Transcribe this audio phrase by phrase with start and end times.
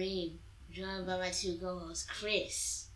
[0.00, 0.38] Green,
[0.72, 2.86] joined by my two co-hosts, Chris.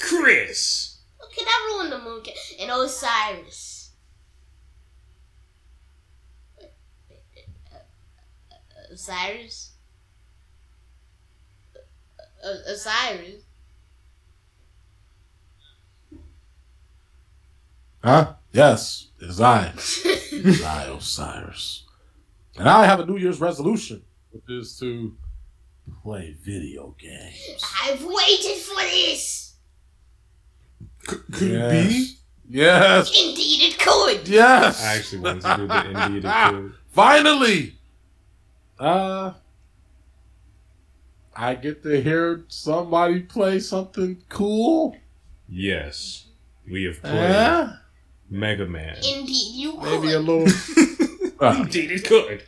[0.00, 1.00] Chris.
[1.22, 2.22] Okay, that ruined the moon.
[2.58, 3.90] And Osiris.
[8.90, 9.72] Osiris?
[12.68, 13.42] Osiris?
[18.02, 18.32] Huh?
[18.50, 19.74] Yes, it is I.
[19.76, 21.84] It is I, Osiris.
[22.56, 25.14] And I have a New Year's resolution, which is to
[26.02, 27.64] play video games.
[27.82, 29.54] I've waited for this!
[31.06, 31.72] Could yes.
[31.72, 32.10] it be?
[32.48, 33.08] Yes.
[33.08, 34.28] Indeed it could!
[34.28, 34.82] Yes.
[34.82, 36.72] I actually wanted to do the indeed it could.
[36.90, 37.74] Finally.
[38.78, 39.32] Uh
[41.36, 44.96] I get to hear somebody play something cool.
[45.48, 46.26] Yes.
[46.70, 47.76] We have played Yeah.
[48.30, 48.96] Mega Man.
[48.96, 50.00] Indeed you could!
[50.00, 50.48] Maybe a little
[51.40, 52.42] uh, Indeed it could.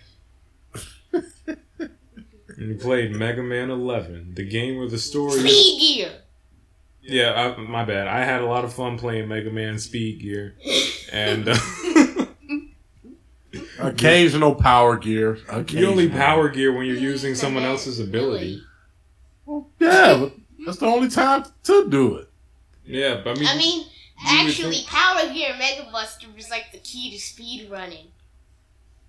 [2.56, 5.41] And we played Mega Man 11, the game where the story.
[5.41, 6.12] Speed gear!
[7.02, 8.09] Yeah, I, my bad.
[8.09, 10.57] I had a lot of fun playing Mega Man Speed Gear,
[11.13, 11.57] and uh,
[13.79, 15.37] occasional power gear.
[15.68, 16.18] you only Occasional.
[16.18, 18.63] power gear when you're using someone else's ability.
[19.45, 20.29] Well, yeah,
[20.65, 22.29] that's the only time to do it.
[22.85, 23.87] Yeah, but I mean, I mean,
[24.26, 28.07] actually, think- Power Gear Mega Buster was like the key to speed running.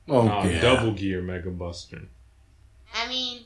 [0.07, 0.61] Oh, yeah.
[0.61, 2.03] Double Gear Mega Buster.
[2.97, 3.43] I mean,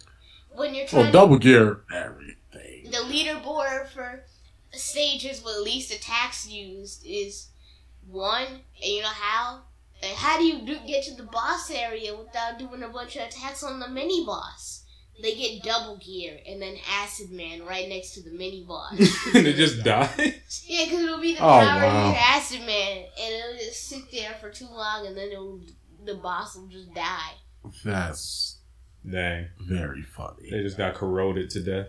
[0.55, 2.89] when you're trying Well, double gear everything.
[2.91, 4.23] the leaderboard for
[4.71, 7.47] stages with least attacks used is
[8.08, 9.61] one, and you know how?
[10.02, 13.23] Like, how do you do, get to the boss area without doing a bunch of
[13.27, 14.80] attacks on the mini boss?
[15.21, 18.93] They get double gear and then Acid Man right next to the mini boss.
[19.36, 20.63] and it just dies.
[20.65, 22.11] yeah, because it'll be the Oh, Power wow.
[22.11, 25.61] Gear Acid Man, and it'll just sit there for too long, and then it'll,
[26.05, 27.33] the boss will just die.
[27.86, 28.58] That's
[29.09, 30.49] Dang, very funny.
[30.52, 31.88] they just got corroded to death.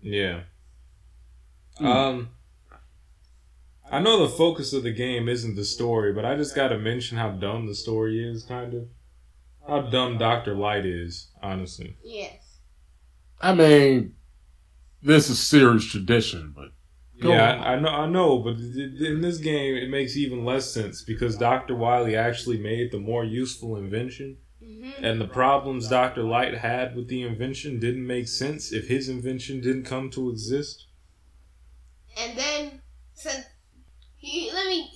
[0.00, 0.40] yeah.
[1.78, 2.30] Um.
[3.90, 7.16] I know the focus of the game isn't the story, but I just gotta mention
[7.18, 8.88] how dumb the story is, kind of.
[9.68, 10.54] How dumb Dr.
[10.54, 11.96] Light is, honestly.
[12.02, 12.58] Yes.
[13.40, 14.14] I mean,
[15.02, 16.72] this is series tradition, but
[17.20, 17.58] Go yeah, on.
[17.60, 20.72] I, I know, I know, but th- th- in this game, it makes even less
[20.72, 21.74] sense because Dr.
[21.76, 26.22] Wily actually made the more useful invention, hmm and the problems Dr.
[26.22, 30.86] Light had with the invention didn't make sense if his invention didn't come to exist.
[32.18, 32.80] And then,
[33.14, 33.44] since
[34.16, 34.90] he let me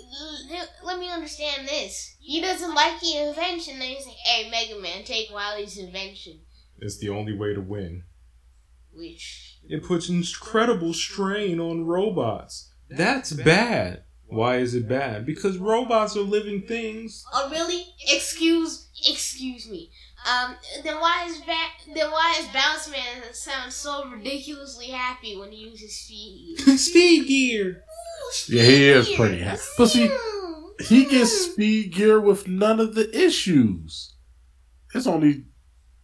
[0.84, 3.78] let me understand this, he doesn't like the invention.
[3.78, 6.40] Then he's like, "Hey, Mega Man, take Wily's invention,"
[6.80, 8.04] It's the only way to win.
[8.92, 12.72] which It puts incredible strain on robots.
[12.90, 14.04] That's bad.
[14.26, 15.24] Why is it bad?
[15.24, 17.24] Because robots are living things.
[17.32, 17.86] oh really?
[18.08, 19.90] Excuse excuse me.
[20.28, 25.52] Um, then why is ba- then why is Bounce Man sound so ridiculously happy when
[25.52, 26.58] he uses speed?
[26.78, 27.84] Speed gear.
[28.48, 29.62] Yeah, he is pretty happy.
[29.78, 30.10] But see,
[30.80, 34.14] he gets speed gear with none of the issues.
[34.94, 35.44] It's only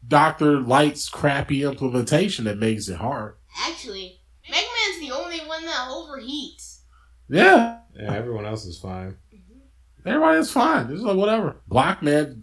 [0.07, 3.37] Doctor Light's crappy implementation that makes it hard.
[3.67, 4.21] Actually,
[4.51, 6.81] Mega Man's the only one that overheats.
[7.29, 9.17] Yeah, Yeah, everyone else is fine.
[9.35, 10.09] Mm-hmm.
[10.09, 10.91] everybody is fine.
[10.93, 11.57] It's like whatever.
[11.71, 12.43] Blockman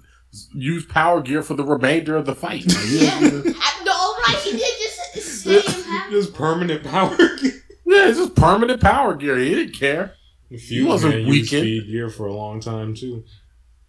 [0.53, 2.63] used power gear for the remainder of the fight.
[2.89, 3.19] Yeah.
[3.19, 3.41] yeah,
[3.83, 6.09] no, all right, he did just stay in power.
[6.11, 7.51] Just permanent power gear.
[7.85, 9.37] yeah, it's just permanent power gear.
[9.37, 10.13] He didn't care.
[10.49, 11.61] Fuse wasn't Man used weakened.
[11.61, 13.23] speed gear for a long time too.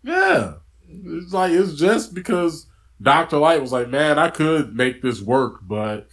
[0.03, 0.55] Yeah.
[0.88, 2.66] It's like it's just because
[3.00, 3.38] Dr.
[3.38, 6.09] Light was like, Man, I could make this work, but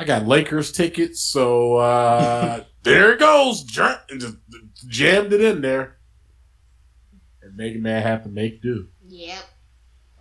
[0.00, 3.62] I got Lakers tickets, so uh there it goes.
[3.64, 4.36] Jer- And just
[4.88, 5.98] jammed it in there.
[7.42, 8.88] And Mega Man had to make do.
[9.06, 9.42] Yep.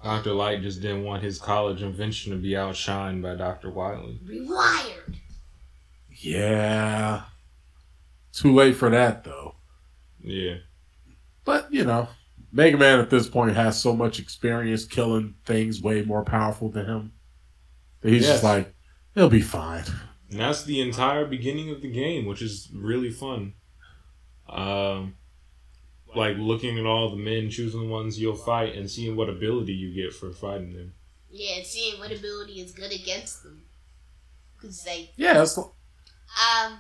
[0.03, 0.33] Dr.
[0.33, 3.69] Light just didn't want his college invention to be outshined by Dr.
[3.69, 4.19] Wily.
[4.25, 5.15] Rewired.
[6.09, 7.23] Yeah.
[8.33, 9.55] Too late for that though.
[10.21, 10.55] Yeah.
[11.45, 12.07] But, you know,
[12.51, 16.85] Mega Man at this point has so much experience killing things way more powerful than
[16.85, 17.11] him.
[18.01, 18.31] That he's Yes.
[18.33, 18.73] just like,
[19.15, 19.83] he'll be fine.
[20.29, 23.53] And that's the entire beginning of the game, which is really fun.
[24.47, 25.15] Um,
[26.15, 29.73] like looking at all the men, choosing the ones you'll fight, and seeing what ability
[29.73, 30.93] you get for fighting them.
[31.31, 33.63] Yeah, and seeing what ability is good against them.
[34.61, 36.79] Cause like, Yeah, it's, um,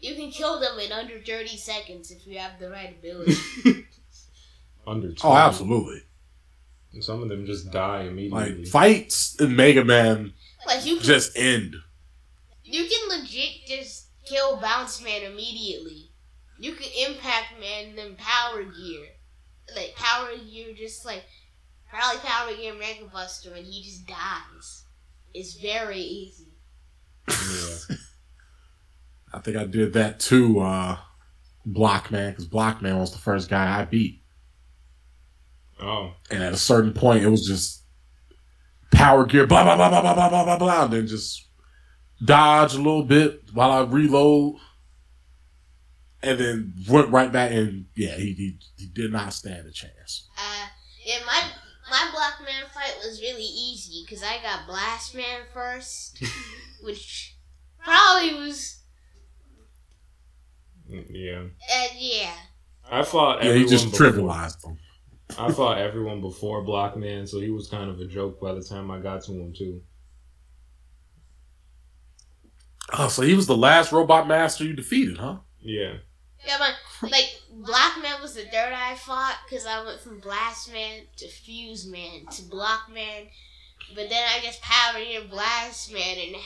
[0.00, 3.34] you can kill them in under thirty seconds if you have the right ability.
[4.86, 5.26] Under two.
[5.26, 6.02] oh, absolutely.
[7.00, 8.56] Some of them just die immediately.
[8.58, 10.34] Like fights in Mega Man
[10.66, 11.74] like you can, just end.
[12.64, 16.10] you can legit just kill Bounce Man immediately.
[16.58, 19.06] You can Impact Man then Power Gear,
[19.74, 21.24] like Power Gear, just like
[21.88, 24.84] probably Power Gear Mega Buster, and he just dies.
[25.32, 26.52] It's very easy.
[27.28, 27.96] Yeah.
[29.34, 30.96] I think I did that too, uh,
[31.66, 34.22] Blockman, because Block Man was the first guy I beat.
[35.80, 36.12] Oh.
[36.30, 37.83] And at a certain point, it was just
[38.94, 41.46] power gear, blah, blah, blah, blah, blah, blah, blah, blah, blah, and then just
[42.24, 44.56] dodge a little bit while I reload.
[46.22, 50.26] And then went right back, and yeah, he, he, he did not stand a chance.
[50.38, 50.66] Uh,
[51.04, 51.42] yeah, my
[51.90, 56.22] my Block Man fight was really easy because I got Blast Man first,
[56.82, 57.36] which
[57.84, 58.80] probably was
[60.88, 61.42] Yeah.
[61.42, 62.32] uh, yeah.
[62.90, 64.78] I fought Yeah, he just trivialized them.
[65.38, 68.90] I fought everyone before Blockman, so he was kind of a joke by the time
[68.90, 69.80] I got to him too.
[72.92, 75.38] Oh, so he was the last robot master you defeated, huh?
[75.60, 75.94] Yeah.
[76.46, 80.70] Yeah, but like Block Man was the third I fought because I went from Blast
[80.70, 83.24] Man to Fuse Man to Block Man,
[83.94, 86.36] but then I just Power Gear Blast Man and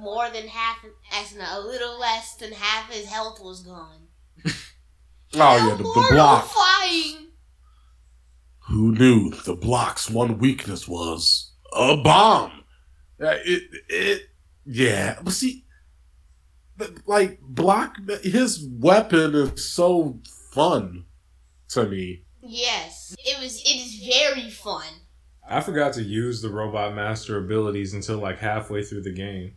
[0.00, 4.08] more than half, as in a little less than half his health was gone.
[5.34, 6.48] Oh yeah, the, the block.
[6.54, 7.25] Mortifying.
[8.68, 12.64] Who knew the block's one weakness was a bomb?
[13.20, 14.22] Uh, it, it,
[14.64, 15.18] yeah.
[15.22, 15.64] But see,
[16.76, 20.20] but, like block, his weapon is so
[20.52, 21.04] fun
[21.68, 22.24] to me.
[22.42, 23.60] Yes, it was.
[23.62, 24.84] It is very fun.
[25.48, 29.54] I forgot to use the Robot Master abilities until like halfway through the game.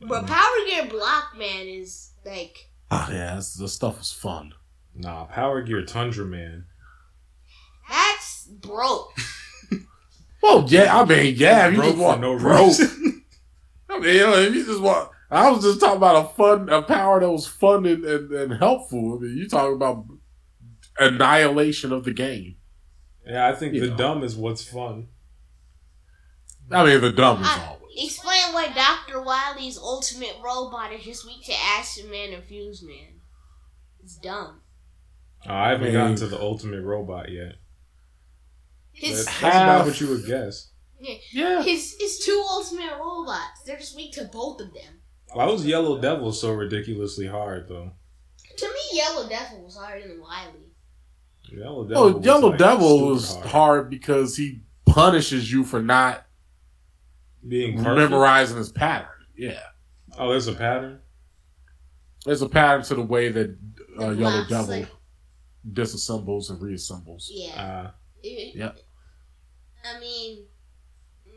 [0.00, 4.52] But Power Gear Block Man is like Oh yeah, this, this stuff was fun.
[4.94, 6.66] Nah, Power Gear Tundra Man.
[7.88, 9.12] That's broke.
[10.42, 12.74] Well, yeah, I mean, yeah, you Broke just want no broke.
[13.88, 16.68] I mean, you know, if you just want, I was just talking about a fun,
[16.68, 19.16] a power that was fun and, and, and helpful.
[19.16, 20.04] I mean, you talking about
[20.98, 22.56] annihilation of the game.
[23.26, 23.96] Yeah, I think You the know.
[23.96, 25.08] dumb is what's fun.
[26.70, 27.80] I mean, the dumb is I- always.
[27.96, 29.22] Explain why Dr.
[29.22, 33.20] Wily's ultimate robot is just weak to Acid Man and Fuse Man.
[34.02, 34.60] It's dumb.
[35.48, 35.92] Oh, I haven't Man.
[35.94, 37.54] gotten to the ultimate robot yet.
[38.94, 40.70] His That's, half- that's about what you would guess.
[41.32, 41.62] Yeah.
[41.62, 43.62] his his two ultimate robots.
[43.66, 45.00] They're just weak to both of them.
[45.32, 47.92] Why was Yellow Devil so ridiculously hard though?
[48.56, 50.70] To me, Yellow Devil was harder than Wily.
[51.52, 52.02] Yellow Devil.
[52.02, 53.90] Oh, was, Yellow like, Devil was hard.
[53.90, 56.24] because he punishes you for not
[57.46, 57.96] Being perfect.
[58.10, 59.08] memorizing his pattern.
[59.36, 59.60] Yeah.
[60.16, 61.00] Oh, there's a pattern.
[62.24, 63.58] There's a pattern to the way that
[63.98, 64.88] uh, The Yellow Devil like-
[65.70, 67.26] disassembles and reassembles.
[67.28, 67.62] Yeah.
[67.86, 67.90] Uh,
[68.54, 68.78] Yep.
[69.84, 70.46] I mean,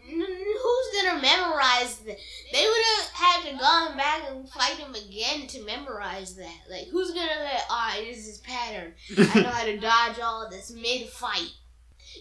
[0.10, 2.18] who's gonna memorize that?
[2.54, 6.60] They would have had to gone back and fight him again to memorize that.
[6.70, 8.94] Like, who's gonna say, "Ah, this is his pattern.
[9.18, 11.52] I know how to dodge all this mid-fight."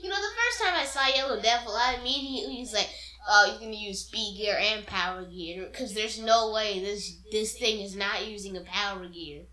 [0.03, 2.91] You know, the first time I saw Yellow Devil, I immediately was like,
[3.29, 7.57] "Oh, he's gonna use speed gear and power gear because there's no way this this
[7.57, 9.45] thing is not using a power gear.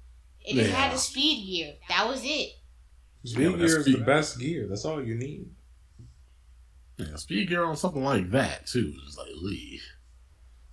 [0.45, 1.75] It just had a speed gear.
[1.89, 2.53] That was it."
[3.23, 4.67] Speed Yeah, but that's gear is the best gear.
[4.69, 5.47] That's all you need.
[6.97, 8.93] Yeah, speed gear on something like that too.
[9.07, 9.79] It's like, Lee.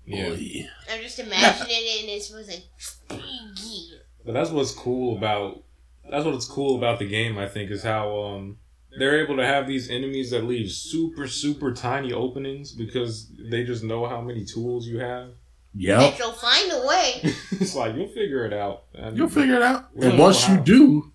[0.05, 0.29] Yeah.
[0.29, 0.69] Lee.
[0.93, 4.01] I'm just imagining it, and it was like speed gear.
[4.25, 5.63] But that's what's cool about
[6.11, 8.59] that's what's cool about the game, I think, is how um
[8.99, 13.85] they're able to have these enemies that leave super, super tiny openings because they just
[13.85, 15.31] know how many tools you have.
[15.73, 17.21] Yeah, But you'll find a way.
[17.53, 18.87] it's like you'll figure it out.
[18.93, 19.91] And- You'll figure it out.
[20.03, 21.13] And once you do,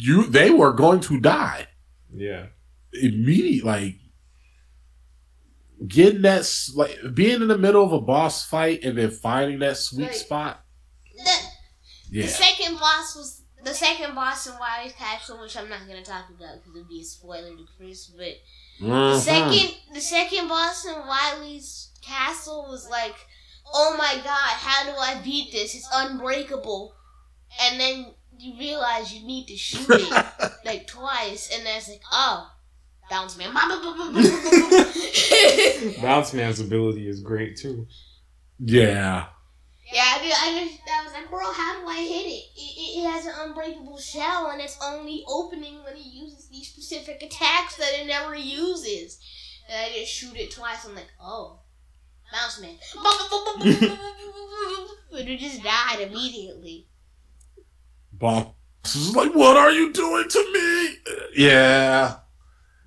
[0.00, 1.66] you they were going to die
[2.14, 2.46] Yeah.
[2.92, 3.60] immediately.
[3.62, 3.94] Like
[5.86, 9.76] getting that, like being in the middle of a boss fight and then finding that
[9.76, 10.14] sweet Right.
[10.14, 10.64] spot.
[11.16, 11.32] The,
[12.10, 12.22] Yeah.
[12.26, 16.28] the second boss was the second boss in Wily's Castle, which I'm not gonna talk
[16.30, 18.06] about because it'd be a spoiler to Chris.
[18.06, 18.34] But
[18.80, 19.20] the Mhm.
[19.20, 23.16] second, the second boss in Wily's Castle was like,
[23.66, 25.74] "Oh my god, how do I beat this?
[25.74, 26.94] It's unbreakable."
[27.60, 30.10] And then you realize you need to shoot it
[30.64, 32.50] like twice, and then it's like, "Oh,
[33.10, 33.52] bounce man."
[36.02, 37.86] Bounce Man's ability is great too.
[38.58, 39.26] yeah.
[39.90, 42.44] Yeah, I, did, I just I was like, bro, how do I hit it?
[42.56, 42.98] It, it?
[43.00, 47.76] it has an unbreakable shell, and it's only opening when it uses these specific attacks
[47.76, 49.18] that it never uses.
[49.66, 50.84] And I just shoot it twice.
[50.84, 51.60] I'm like, oh,
[52.30, 52.76] bounce man,
[55.10, 56.86] but it just died immediately.
[58.18, 58.46] Boss
[58.94, 60.96] is like, what are you doing to me?
[61.36, 62.16] Yeah.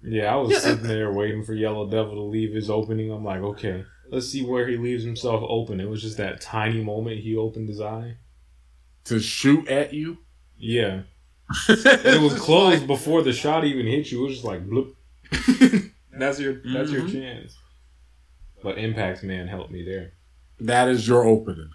[0.04, 0.60] Yeah, I was Yeah.
[0.60, 3.12] sitting there waiting for Yellow Devil to leave his opening.
[3.12, 5.80] I'm like, okay, let's see where he leaves himself open.
[5.80, 8.18] It was just that tiny moment he opened his eye.
[9.06, 10.20] To shoot at you.
[10.58, 11.02] Yeah.
[11.70, 14.22] it was closed before the shot even hit you.
[14.22, 14.94] It was just like bloop.
[16.18, 17.12] that's your that's your Mhm.
[17.12, 17.58] chance.
[18.64, 20.14] But Impact Man helped me there.
[20.60, 21.70] That is your opening.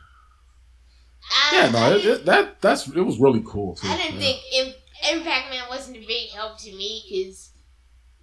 [1.30, 3.88] I, Yeah, um, no, I, it, it, that that's it was really cool too.
[3.88, 4.20] I didn't yeah.
[4.20, 7.50] think Im- Impact Man wasn't a big help to me because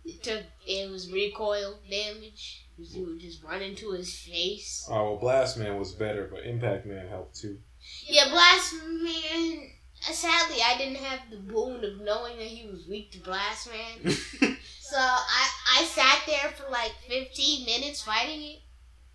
[0.05, 2.65] it took it was recoil damage.
[2.77, 4.86] 'cause You would just run into his face.
[4.89, 7.60] Oh well, Blast Man was better, but Impact Man helped too.
[8.07, 9.69] Yeah, Blast Man.
[10.10, 13.69] Uh, sadly, I didn't have the boon of knowing that he was weak to Blast
[13.69, 14.15] Man.
[14.93, 18.60] So I I sat there for like 15 minutes fighting it.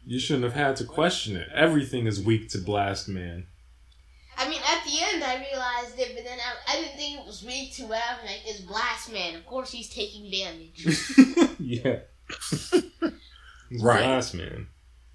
[0.05, 1.49] You shouldn't have had to question it.
[1.55, 3.47] Everything is weak to Blast Man.
[4.89, 7.75] I the end, I realized it, but then I, I didn't think it was weak
[7.75, 7.91] to it.
[7.91, 9.35] I was like, it's Blast Man.
[9.35, 10.87] Of course, he's taking damage.
[11.59, 12.01] yeah.
[13.81, 14.03] Right.
[14.03, 14.69] Blast Man.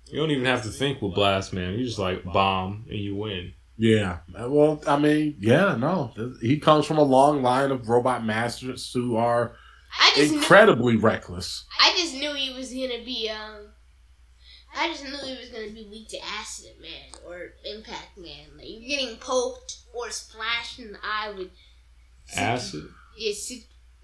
[0.05, 1.73] You don't even have to think with Blast Man.
[1.73, 3.53] You just like bomb and you win.
[3.77, 4.19] Yeah.
[4.37, 6.13] Well, I mean, yeah, no.
[6.39, 9.55] He comes from a long line of robot masters who are
[9.99, 11.65] I just knew, incredibly reckless.
[11.79, 13.69] I just knew he was gonna be um.
[14.75, 18.47] I just knew he was gonna be weak to Acid Man or Impact Man.
[18.57, 21.49] Like you're getting poked or splashed in the eye with
[22.35, 22.85] Acid.
[23.17, 23.51] it's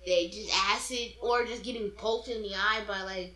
[0.06, 3.36] they just acid or just getting poked in the eye by like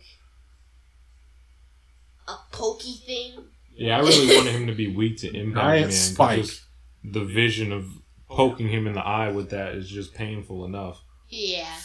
[2.28, 3.44] a pokey thing.
[3.76, 5.90] Yeah, I really wanted him to be weak to Impact Giant Man.
[5.90, 6.60] 'cause spike.
[7.04, 7.86] The vision of
[8.30, 11.02] poking him in the eye with that is just painful enough.
[11.28, 11.76] Yeah.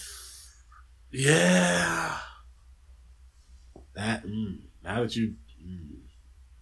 [1.12, 2.20] Yeah.
[3.96, 5.34] That mm, now that you.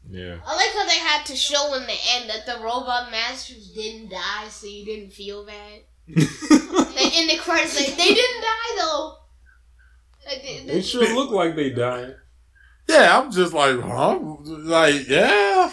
[0.10, 0.38] Yeah.
[0.46, 4.10] I like how they had to show in the end that the robot masters didn't
[4.10, 5.82] die, so you didn't feel bad.
[6.98, 9.18] They, in the credits, they, they didn't die though.
[10.26, 12.16] Like, they- they- It sure looked like they died.
[12.90, 14.18] Yeah, I'm just like, huh?
[14.46, 15.72] Like, yeah.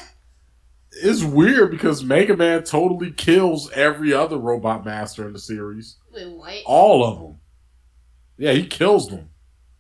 [1.02, 5.96] It's weird because Mega Man totally kills every other robot master in the series.
[6.12, 6.54] Wait, what?
[6.66, 7.38] All of them.
[8.36, 9.30] Yeah, he kills them.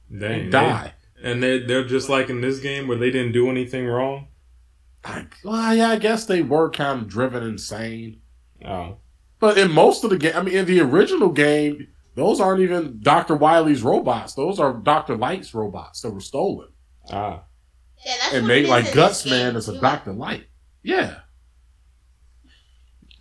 [0.08, 0.93] They They die.
[1.24, 4.28] And they they're just like in this game where they didn't do anything wrong.
[5.04, 8.20] I, well, yeah, I guess they were kind of driven insane.
[8.64, 8.98] Oh.
[9.38, 13.00] But in most of the game, I mean, in the original game, those aren't even
[13.02, 13.36] Dr.
[13.36, 14.34] Wily's robots.
[14.34, 15.16] Those are Dr.
[15.16, 16.68] Light's robots that were stolen.
[17.10, 17.44] Ah.
[18.04, 19.80] Yeah, that's and what made it like is in Guts Man as a too.
[19.80, 20.12] Dr.
[20.12, 20.46] Light.
[20.82, 21.20] Yeah.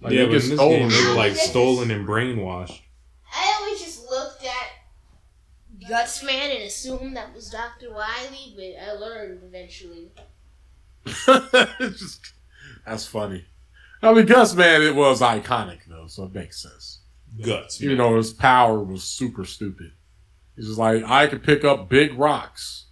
[0.01, 0.79] Like, yeah, they but in this stolen.
[0.79, 2.81] game they were like stolen and brainwashed.
[3.33, 4.67] I always just looked at
[5.87, 7.91] Guts Man and assumed that was Dr.
[7.91, 10.11] Wily, but I learned eventually.
[11.05, 12.33] It's just-
[12.85, 13.45] that's funny.
[14.01, 16.99] I mean, Guts Man, it was iconic though, so it makes sense.
[17.41, 17.81] Guts.
[17.81, 19.91] Even though his power was super stupid,
[20.55, 22.85] he's just like I could pick up big rocks,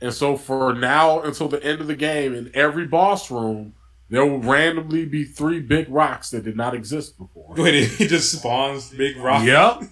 [0.00, 3.74] and so for now until the end of the game, in every boss room,
[4.10, 7.54] there will randomly be three big rocks that did not exist before.
[7.56, 9.46] Wait, he just spawns big rocks.
[9.46, 9.82] Yep.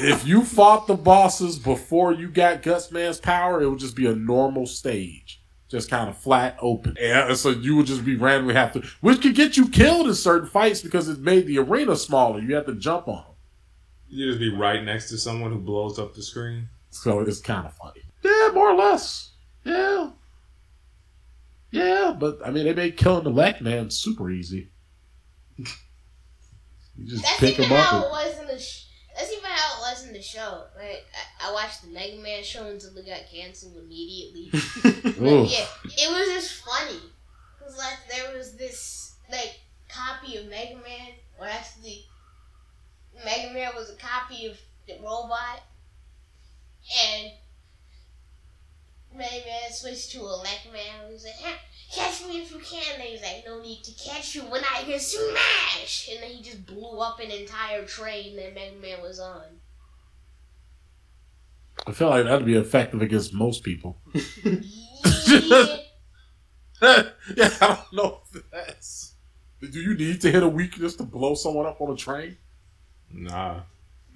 [0.02, 0.20] Wait, what?
[0.20, 4.06] if you fought the bosses before you got Guts Man's power, it would just be
[4.06, 5.40] a normal stage.
[5.68, 6.96] Just kind of flat open.
[7.00, 10.08] Yeah, and so you would just be randomly have to, which could get you killed
[10.08, 12.40] in certain fights because it made the arena smaller.
[12.40, 13.24] You have to jump on them.
[14.08, 16.68] You just be right next to someone who blows up the screen.
[16.90, 18.00] So it's kind of funny.
[18.24, 19.30] Yeah, more or less.
[19.64, 20.10] Yeah.
[21.70, 24.70] Yeah, but I mean, they made killing the Lack Man super easy.
[25.56, 25.66] you
[27.06, 27.86] just That's pick even him up.
[27.86, 28.58] how it and- was in the.
[28.58, 29.89] Sh- that's even how it was in
[30.20, 30.64] the show.
[30.76, 31.06] Like
[31.40, 34.50] I, I watched the Mega Man show until it got canceled immediately.
[35.20, 37.00] But yeah, it was just funny
[37.58, 42.06] because like there was this like copy of Mega Man, or actually,
[43.24, 45.62] Mega Man was a copy of the robot,
[47.06, 47.32] and
[49.14, 51.06] Mega Man switched to Elec Man.
[51.06, 51.56] He was like, "Huh,
[51.92, 54.62] "Catch me if you can." And he was like, "No need to catch you when
[54.64, 59.02] I can smash!" And then he just blew up an entire train that Mega Man
[59.02, 59.59] was on.
[61.86, 63.98] I feel like that'd be effective against most people.
[64.44, 64.54] Yeah.
[67.36, 69.14] yeah, I don't know if that's.
[69.60, 72.38] Do you need to hit a weakness to blow someone up on a train?
[73.12, 73.60] Nah.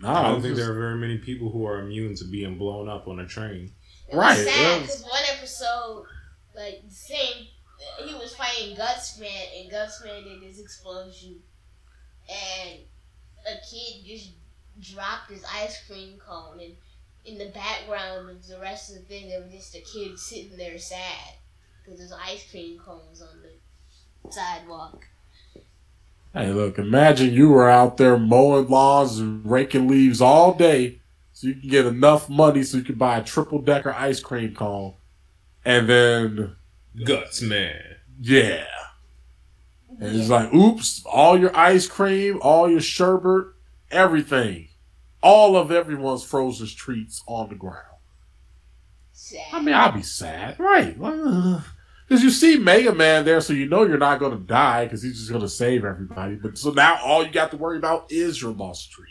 [0.01, 0.21] Nah.
[0.21, 2.89] I don't think just- there are very many people who are immune to being blown
[2.89, 3.73] up on a train.
[4.11, 6.05] It Right, was sad because one episode,
[6.57, 7.47] like the same,
[8.07, 11.41] he was fighting Gutsman, and Gutsman did his explosion,
[12.29, 12.81] and
[13.47, 14.31] a kid just
[14.81, 16.75] dropped his ice cream cone, and
[17.25, 20.57] in the background of the rest of the thing, there was just a kid sitting
[20.57, 21.35] there sad
[21.83, 25.07] because there's ice cream cones on the sidewalk.
[26.33, 31.01] Hey, look, imagine you were out there mowing lawns and raking leaves all day
[31.33, 34.55] so you can get enough money so you can buy a triple decker ice cream
[34.55, 34.95] cone.
[35.65, 36.57] And then,
[37.05, 37.81] Guts man.
[38.21, 38.67] yeah.
[40.01, 43.47] And it's like, oops, all your ice cream, all your sherbet
[43.93, 44.69] everything,
[45.25, 47.81] all of everyone's frozen treats on the ground.
[49.13, 49.41] Sad.
[49.53, 50.95] I mean, I'd be sad, right?
[52.07, 55.03] Because you see Mega Man there, so you know you're not going to die because
[55.03, 56.35] he's just going to save everybody.
[56.35, 59.09] But so now all you got to worry about is your lost treat.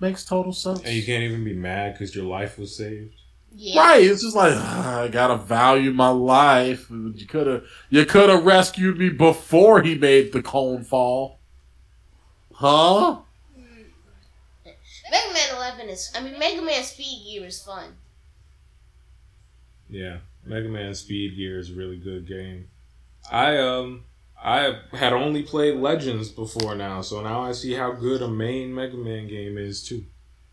[0.00, 0.80] Makes total sense.
[0.82, 3.14] And you can't even be mad because your life was saved.
[3.52, 3.78] yeah.
[3.80, 6.88] Right, it's just like "Ah, I gotta value my life.
[6.90, 11.38] You could have, you could have rescued me before he made the cone fall,
[12.54, 13.20] huh?
[15.14, 16.12] Mega Man 11 is.
[16.16, 17.96] I mean, Mega Man Speed Gear is fun.
[19.88, 22.68] Yeah, Mega Man Speed Gear is a really good game.
[23.30, 24.04] I um
[24.42, 28.74] I had only played Legends before now, so now I see how good a main
[28.74, 30.04] Mega Man game is too.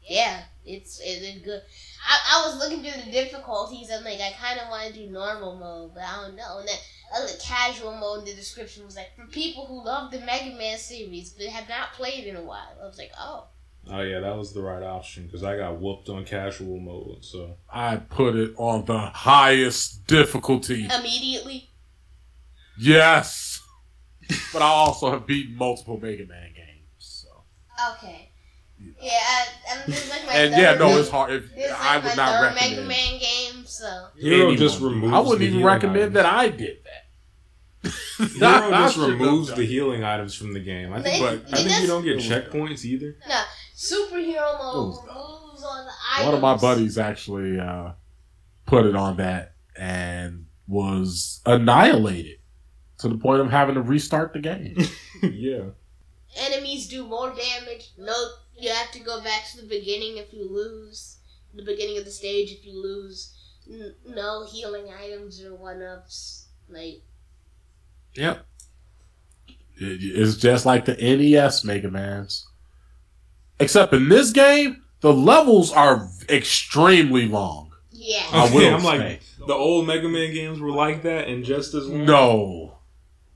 [0.04, 1.62] Yeah, it's it's good.
[2.08, 5.12] I, I was looking through the difficulties and like I kind of want to do
[5.12, 6.60] normal mode, but I don't know.
[6.60, 6.78] And then
[7.16, 10.78] other casual mode in the description was like for people who love the Mega Man
[10.78, 12.78] series but have not played in a while.
[12.80, 13.46] I was like, oh,
[13.90, 17.26] Oh yeah, that was the right option because I got whooped on casual mode.
[17.26, 20.86] So I put it on the highest difficulty.
[20.88, 21.70] immediately.
[22.80, 23.62] Yes,
[24.54, 26.80] but I also have beaten multiple Mega Man games.
[27.00, 27.28] So,
[27.94, 28.30] Okay.
[29.00, 31.32] Yeah, I, I, this is like my and third, yeah, no, it's hard.
[31.34, 32.76] If This I like would my not recommend.
[32.78, 35.14] Mega Man game, so Hero anyone just removes.
[35.14, 36.14] I wouldn't the even recommend items.
[36.16, 37.92] that I did that.
[38.18, 40.94] Hero just removes the healing items from the game.
[40.94, 43.18] I think, But but I think it you don't get checkpoints either.
[43.28, 43.42] no
[43.82, 46.26] superhero mode removes all the items.
[46.26, 47.94] One of my buddies actually uh,
[48.66, 52.38] put it on that and was annihilated
[53.00, 54.78] to the point of having to restart the game.
[55.24, 55.64] yeah.
[56.38, 57.92] enemies do more damage.
[57.98, 58.14] No,
[58.58, 61.18] you have to go back to the beginning if you lose.
[61.54, 63.36] The beginning of the stage if you lose.
[63.70, 66.48] N- no healing items or one ups.
[66.70, 67.02] Like
[68.16, 68.46] Yep.
[69.78, 72.48] It's just like the NES Mega Man's.
[73.62, 77.72] Except in this game, the levels are extremely long.
[77.92, 81.44] yeah, I Okay, will I'm like the old Mega Man games were like that and
[81.44, 82.06] just as long.
[82.06, 82.78] No.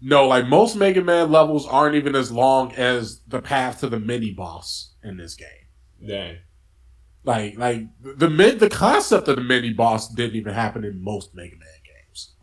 [0.01, 3.99] No, like most Mega Man levels aren't even as long as the path to the
[3.99, 5.47] mini boss in this game.
[6.05, 6.37] Dang.
[7.23, 11.33] Like, like the mid, the concept of the mini boss didn't even happen in most
[11.33, 12.33] Mega Man games.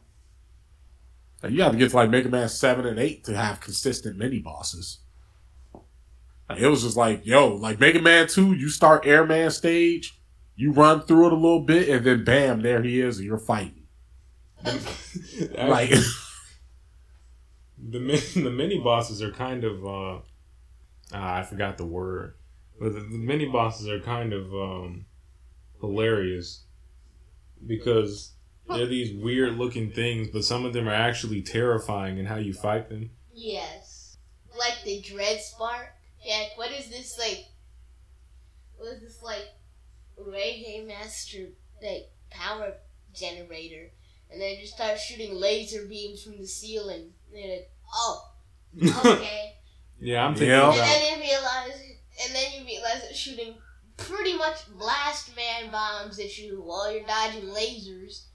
[1.40, 4.16] Like, you have to get to like Mega Man seven and eight to have consistent
[4.18, 4.98] mini bosses.
[6.52, 10.18] Like, it was just like, yo, like Mega Man two, you start Airman stage,
[10.56, 13.38] you run through it a little bit, and then bam, there he is, and you're
[13.38, 13.86] fighting.
[15.58, 15.90] Like,
[17.78, 17.98] the
[18.34, 20.18] the mini bosses are kind of uh
[21.12, 22.34] ah, I forgot the word,
[22.80, 25.06] but the, the mini bosses are kind of um
[25.80, 26.62] hilarious
[27.66, 28.32] because
[28.68, 32.52] they're these weird looking things, but some of them are actually terrifying in how you
[32.54, 33.10] fight them.
[33.34, 34.16] yes.
[34.56, 35.94] Like the Dread Spark.
[36.24, 37.46] Yeah, what is this like?
[38.76, 39.46] What is this like?
[40.20, 41.48] Reggae Master
[41.82, 42.74] like power
[43.14, 43.90] generator,
[44.30, 47.12] and then just start shooting laser beams from the ceiling.
[47.32, 48.30] And you're like, oh,
[49.06, 49.54] okay.
[50.00, 50.66] yeah, I'm thinking Yeah.
[50.70, 51.82] And about then you realize,
[52.24, 53.54] and then you realize it's shooting
[53.96, 58.26] pretty much blast man bombs at you while you're dodging lasers.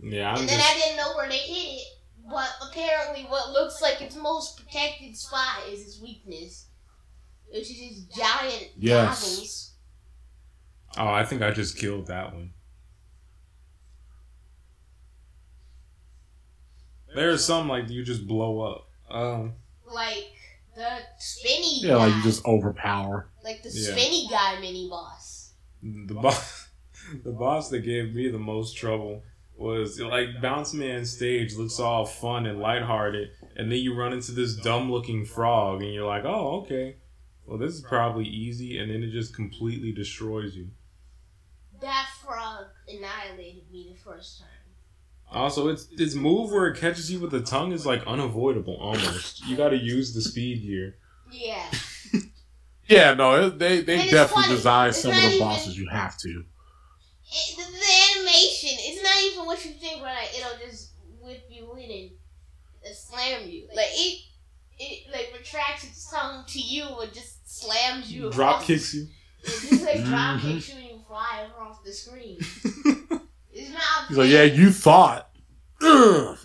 [0.00, 0.30] yeah.
[0.32, 1.86] I'm and then just I didn't know where they hit it,
[2.30, 6.66] but apparently, what looks like its most protected spot is its weakness,
[7.50, 9.22] which is its giant Yes.
[9.22, 9.72] goggles.
[10.98, 12.52] oh, I think I just killed that one.
[17.14, 18.88] There's some like you just blow up.
[19.10, 19.54] Um,
[19.90, 20.32] Like
[20.74, 22.06] the spinny yeah, guy.
[22.06, 23.28] like you just overpower.
[23.44, 23.92] like the Yeah.
[23.92, 25.52] spinny guy mini boss.
[25.82, 26.68] the boss
[27.24, 29.22] the boss that gave me the most trouble
[29.56, 34.32] was like bounce man stage looks all fun and lighthearted and then you run into
[34.32, 36.96] this dumb looking frog and you're like oh okay
[37.46, 40.68] well this is probably easy and then it just completely destroys you
[41.80, 44.48] That frog annihilated me the first time.
[45.32, 49.46] also it's its move where it catches you with the tongue is like unavoidable almost
[49.46, 50.96] you got to use the speed gear.
[51.30, 51.64] Yeah.
[52.88, 54.54] Yeah, no, it, they they And definitely funny.
[54.54, 56.44] designed some of not the even- bosses you have to.
[57.28, 61.44] It, the, the animation, it's not even what you think when I, it'll just whip
[61.48, 62.10] you in and
[62.84, 63.66] uh, slam you.
[63.74, 64.22] Like, it,
[64.78, 69.06] it like retracts its tongue to you and just slams you drop kicks you
[69.42, 70.52] it just like drop Mhm.
[70.54, 72.38] kicks you and you fly across the screen.
[73.58, 75.30] It's not He's like, yeah, you thought.
[75.80, 76.36] Ugh.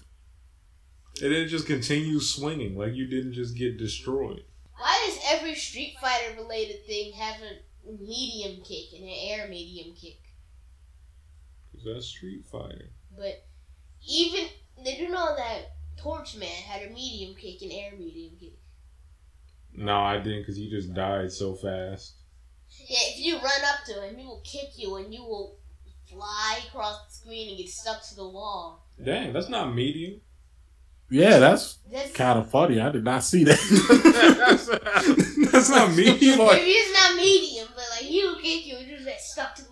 [1.22, 4.44] and then it just continues swinging like you didn't just get destroyed
[4.78, 9.94] Why does every Street Fighter related thing have a medium kick and an air medium
[9.96, 10.20] kick?
[11.84, 13.46] 'Cause that's street fighter But
[14.08, 14.48] even
[14.84, 18.58] they do know that Torchman had a medium kick and air medium kick.
[19.74, 22.14] No, I didn't because he just died so fast.
[22.88, 25.58] Yeah, if you run up to him, he will kick you and you will
[26.10, 28.86] fly across the screen and get stuck to the wall.
[29.04, 30.22] Dang, that's not medium.
[31.10, 32.80] Yeah, that's That's kind of funny.
[32.80, 33.58] I did not see that.
[35.52, 36.38] That's not medium.
[36.38, 39.54] maybe it's not medium, but like he will kick you and you just get stuck
[39.56, 39.71] to the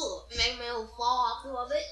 [0.00, 0.26] wall.
[0.30, 1.66] Like, Ugh, and Mega Man fall off the wall.
[1.68, 1.84] Like,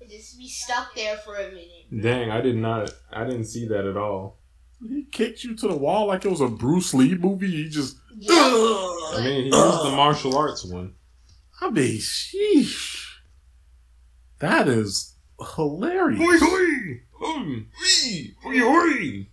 [0.00, 2.02] and just be stuck there for a minute.
[2.02, 2.90] Dang, I did not.
[3.12, 4.38] I didn't see that at all.
[4.86, 7.50] he kicked you to the wall like it was a Bruce Lee movie.
[7.50, 7.96] He just.
[8.18, 8.32] Yeah.
[8.34, 10.94] I mean, he used the martial arts one.
[11.60, 13.06] I mean, sheesh.
[14.40, 15.14] That is
[15.54, 16.20] hilarious.
[16.20, 17.00] hoi!
[17.12, 17.50] Hoi,
[18.50, 19.26] hoi!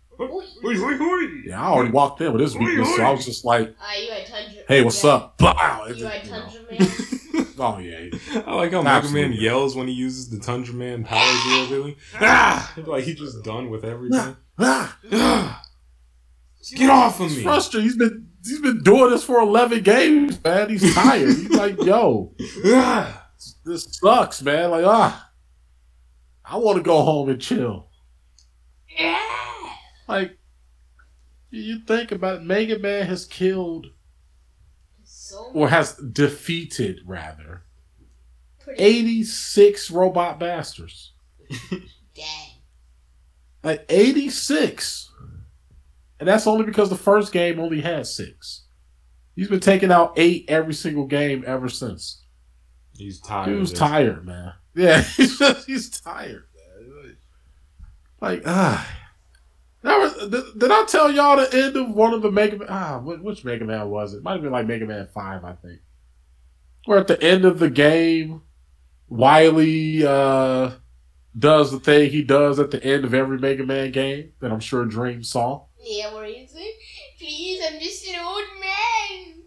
[0.61, 1.41] Hoi, hoi, hoi!
[1.45, 4.11] Yeah, I already walked in with this weakness, so I was just like, Uh, you
[4.11, 4.61] had Tundra.
[4.67, 5.11] "Hey, what's yeah.
[5.11, 5.85] up?" Bow.
[5.87, 6.39] You just, had you know.
[6.41, 6.89] Tundra Man.
[7.61, 8.09] Oh yeah,
[8.47, 11.95] I like how Mega Man yells when he uses the Tundra Man powers and everything.
[12.21, 12.73] Ah!
[12.85, 14.35] Like he's just done with everything.
[14.57, 15.63] Ah, Ah!
[16.75, 17.43] Get off of me!
[17.43, 17.83] frustrated.
[17.85, 20.69] He's been he's been doing this for eleven games, man.
[20.69, 21.27] He's tired.
[21.27, 22.33] he's like, "Yo,
[22.65, 23.27] Ah!
[23.65, 25.31] this sucks, man." Like, ah,
[26.45, 27.87] I want to go home and chill.
[28.97, 29.17] yeah.
[30.07, 30.37] Like,
[31.51, 33.87] you think about it, Mega Man has killed
[35.29, 37.63] So or has defeated rather
[38.59, 41.13] pretty 86 robot bastards.
[42.15, 42.49] dang.
[43.63, 45.11] Like 86.
[46.19, 48.65] And that's only because the first game only had six.
[49.35, 52.23] He's been taking out eight every single game ever since.
[52.97, 53.53] He's tired.
[53.53, 54.53] He was tired, man.
[54.75, 57.17] Yeah, he's just, he's tired, man.
[58.19, 58.98] Like, ah.
[59.81, 62.67] That was, did, did I tell y'all the end of one of the Mega Man?
[62.69, 64.23] Ah, which Mega Man was it?
[64.23, 65.79] Might have been like Mega Man 5, I think.
[66.85, 68.41] Where at the end of the game,
[69.07, 70.71] Wily uh,
[71.37, 74.59] does the thing he does at the end of every Mega Man game that I'm
[74.59, 75.65] sure Dream saw.
[75.81, 76.75] Yeah, where is it?
[77.19, 79.43] please, I'm just an old man.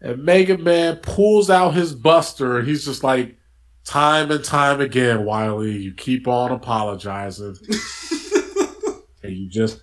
[0.00, 3.36] And Mega Man pulls out his buster and he's just like,
[3.84, 7.56] time and time again, Wily, you keep on apologizing.
[9.28, 9.82] and you just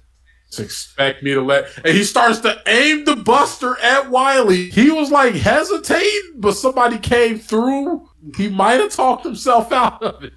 [0.59, 1.69] expect me to let.
[1.77, 4.69] And he starts to aim the buster at Wily.
[4.69, 8.09] He was like hesitating, but somebody came through.
[8.35, 10.33] He might have talked himself out of it.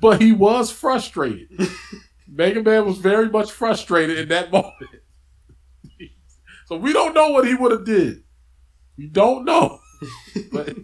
[0.00, 1.48] But he was frustrated.
[2.28, 4.74] Mega Man was very much frustrated in that moment.
[6.66, 8.24] so we don't know what he would have did.
[8.98, 9.78] We don't know.
[10.52, 10.76] but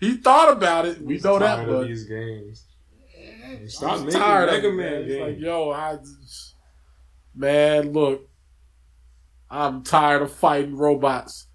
[0.00, 1.00] he thought about it.
[1.00, 1.86] We know that much.
[1.86, 2.66] these games.
[3.44, 5.10] I'm Stop making tired Mega of it, Man man.
[5.10, 5.98] It's like, yo, I,
[7.34, 8.28] man, look,
[9.50, 11.46] I'm tired of fighting robots.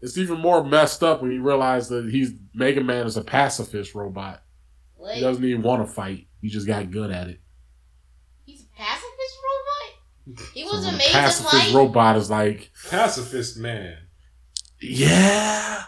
[0.00, 3.94] It's even more messed up when you realize that he's Mega Man is a pacifist
[3.94, 4.42] robot.
[4.96, 5.14] What?
[5.14, 6.26] He doesn't even want to fight.
[6.40, 7.40] He just got good at it.
[8.44, 9.38] He's a pacifist
[10.26, 10.50] robot?
[10.54, 11.74] He was when a amazing pacifist light.
[11.74, 13.96] robot is like, Pacifist man.
[14.80, 15.84] yeah.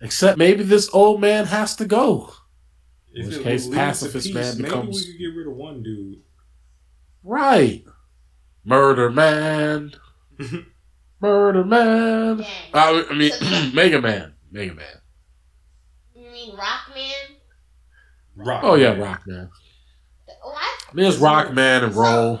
[0.00, 2.32] Except maybe this old man has to go.
[3.14, 6.22] If which case, pacifist peace, man maybe we could get rid of one dude.
[7.22, 7.84] Right.
[8.64, 9.92] Murder man.
[11.20, 12.38] Murder man.
[12.38, 12.46] Dang.
[12.74, 14.34] Uh, I mean, Mega Man.
[14.50, 15.00] Mega Man.
[16.14, 17.36] You mean Rockman?
[18.36, 18.60] Rock.
[18.64, 19.00] Oh yeah, Man.
[19.00, 19.50] Rock Man.
[20.42, 20.56] What?
[20.90, 22.40] I mean, it's Rock Man and Roll.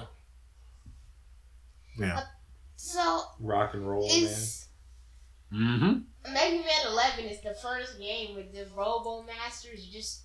[1.96, 2.20] Yeah.
[2.76, 4.28] So, Rock and roll man.
[5.52, 6.32] Mm-hmm.
[6.32, 10.23] Mega Man 11 is the first game with the Robo Masters just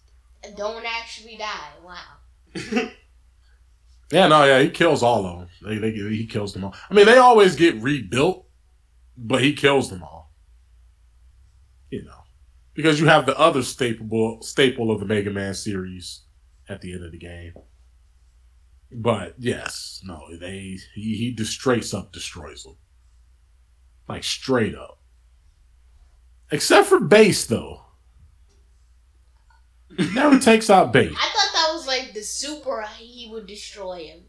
[0.56, 1.72] don't actually die.
[1.84, 2.90] Wow.
[4.12, 5.50] Yeah, no, yeah, he kills all of them.
[5.62, 6.76] They, they, he kills them all.
[6.90, 8.46] I mean, they always get rebuilt,
[9.16, 10.34] but he kills them all.
[11.92, 12.24] You know,
[12.74, 16.22] because you have the other staple staple of the Mega Man series
[16.68, 17.54] at the end of the game.
[18.92, 22.78] But yes, no, they he he just straight up destroys them,
[24.08, 25.00] like straight up.
[26.52, 27.86] Except for Bass though,
[29.98, 31.12] he never takes out Bass.
[31.12, 34.20] I thought that was like the super he would destroy him.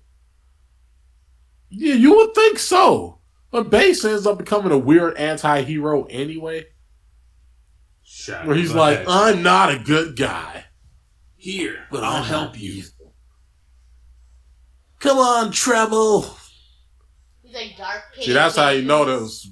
[1.68, 3.18] Yeah, you would think so.
[3.50, 6.66] But Bass ends up becoming a weird anti-hero anyway,
[8.02, 9.36] Shadow where he's like, Hedgehog.
[9.36, 10.66] "I'm not a good guy,
[11.36, 12.84] here, but I'll help you."
[15.00, 16.36] Come on, Treble.
[17.42, 18.24] He's like Dark Pit.
[18.24, 19.50] See, that's how you know those.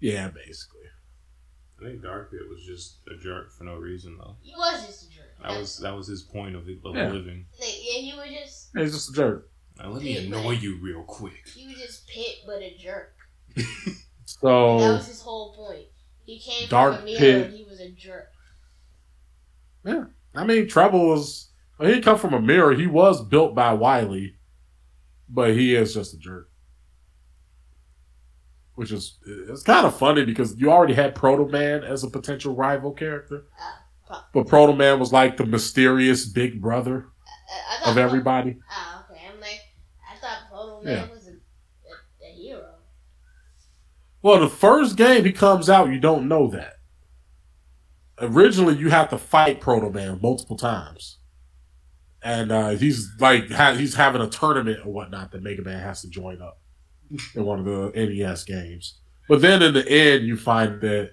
[0.00, 0.80] Yeah, basically.
[1.80, 4.36] I think Dark Pit was just a jerk for no reason though.
[4.42, 5.26] He was just a jerk.
[5.42, 7.10] That was that was his point of, of Yeah.
[7.10, 7.46] living.
[7.58, 9.50] Like, yeah, he was just He's just a jerk.
[9.78, 11.48] Now, let me annoy you real quick.
[11.54, 13.14] he was just Pit but a jerk.
[13.56, 15.86] so That So was his whole point.
[16.24, 17.46] He came Dark from a mirror Pit.
[17.46, 18.28] and he was a jerk.
[19.84, 20.04] Yeah,
[20.34, 21.50] I mean, Treble was.
[21.78, 22.74] Well, he come from a mirror.
[22.74, 24.36] He was built by Wily,
[25.28, 26.49] but he is just a jerk.
[28.80, 29.18] Which is
[29.50, 33.44] it's kind of funny because you already had Proto Man as a potential rival character,
[34.08, 37.08] Uh, but Proto Man was like the mysterious big brother
[37.84, 38.56] I, I of everybody.
[38.72, 39.20] Oh, okay.
[39.30, 39.60] I'm like,
[40.10, 41.10] I thought Proto Man Yeah.
[41.14, 42.74] was a, a, a hero.
[44.22, 46.76] Well, the first game he comes out, you don't know that.
[48.18, 51.18] Originally, you have to fight Proto Man multiple times,
[52.22, 56.00] and uh, he's like ha- he's having a tournament or whatnot that Mega Man has
[56.00, 56.59] to join up
[57.34, 58.98] in one of the NES games.
[59.28, 61.12] But then in the end, you find that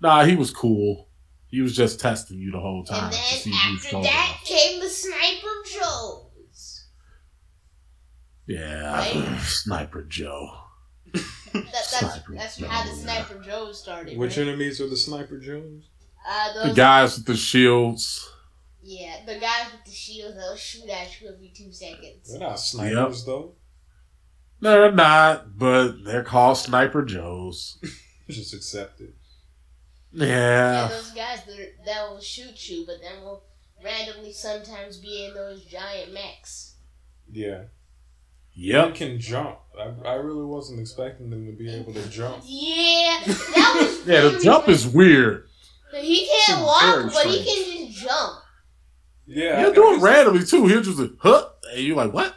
[0.00, 1.08] nah, he was cool.
[1.48, 4.44] He was just testing you the whole time and then after that enough.
[4.44, 6.86] came the Sniper Joes.
[8.46, 9.38] Yeah, Right?
[9.40, 10.50] Sniper Joe.
[11.12, 11.22] That,
[11.72, 12.94] that's Sniper that's Joe, how the yeah.
[13.24, 14.18] Sniper Joes started.
[14.18, 14.48] Which right?
[14.48, 15.84] enemies are the Sniper Joes?
[16.28, 18.28] Uh, The those, guys with the shields.
[18.82, 22.28] yeah, the guys with the shields that'll shoot at you every two seconds.
[22.30, 23.54] They're not snipers though.
[24.64, 27.78] They're not, but they're called Sniper Joes.
[28.30, 29.14] Just accept it.
[30.12, 30.88] Yeah, Yeah.
[30.88, 33.44] those guys that, that will shoot you, but then will
[33.84, 36.76] randomly sometimes be in those giant mechs.
[37.30, 37.64] Yeah.
[38.54, 38.86] Yep.
[38.86, 39.58] They can jump.
[39.78, 42.42] I, I really wasn't expecting them to be able to jump.
[42.46, 44.74] Yeah, that was Yeah, the jump weird.
[44.76, 45.48] is weird.
[45.96, 48.38] He can't It's walk, very but he can just jump.
[49.26, 49.60] Yeah.
[49.60, 50.66] He'll I do it randomly too.
[50.68, 51.48] He'll just like, huh?
[51.74, 52.34] And you're like, what?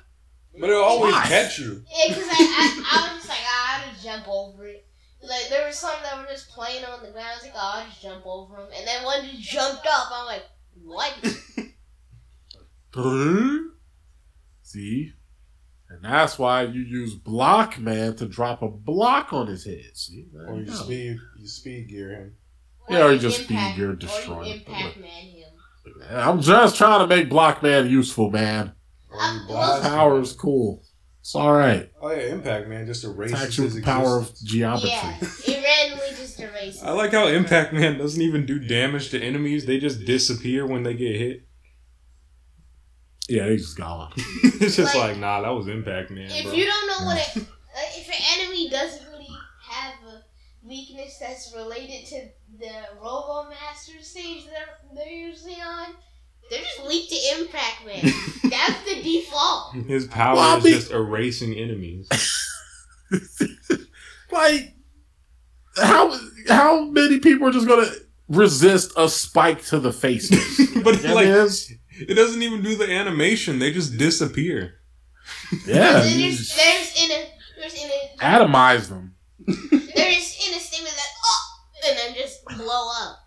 [0.60, 1.26] But it'll always Why?
[1.28, 1.84] catch you.
[1.96, 4.86] Yeah, because I, I, I was just like, ah, I'll just jump over it.
[5.22, 7.28] Like, there were some that were just playing on the ground.
[7.32, 8.68] I was like, oh, I'll just jump over them.
[8.76, 10.08] And then one just jumped up.
[10.12, 10.44] I'm like,
[10.84, 11.14] what?
[14.62, 15.14] See?
[15.90, 19.92] And that's why you use Block Man to drop a block on his head.
[19.94, 20.26] See?
[20.34, 22.36] There Or you you speed you speed gear him.
[22.90, 24.60] Yeah, or you you just impact- speed gear Or destroy you him.
[24.68, 25.44] impact man him.
[26.10, 28.74] I'm just trying to make Block Man useful, man.
[29.10, 29.84] Or you well, blast.
[29.84, 30.84] Power is cool.
[31.22, 31.92] It's alright.
[32.02, 34.90] Oh yeah, Impact Man just erases Attacks you his with the power of geometry.
[34.90, 36.82] Yeah, it randomly just erases.
[36.84, 39.66] I like how Impact Man doesn't even do damage to enemies.
[39.66, 41.48] They just disappear when they get hit.
[43.28, 44.14] Yeah, they just gone.
[44.44, 46.54] it's just Like, like, nah, that was Impact Man, If bro.
[46.54, 47.36] you don't know what it,
[47.98, 49.28] if an enemy doesn't really
[49.70, 50.24] have a
[50.66, 55.96] weakness that's related to the Robo Master stage that they're usually on,
[56.50, 58.02] they're just weak to Impact Man.
[58.50, 59.76] that's the default.
[59.88, 62.08] His power Well, is mean- just erasing enemies.
[64.32, 64.74] like
[65.78, 66.18] how
[66.50, 67.88] how many people are just gonna
[68.28, 70.30] resist a spike to the face?
[70.84, 73.60] but That like, is- it doesn't even do the animation.
[73.60, 74.76] They just disappear.
[75.66, 77.30] yeah, And there's, there's in a
[77.60, 79.16] there's in a atomize them.
[79.48, 83.20] there's in a statement that oh and then just blow up.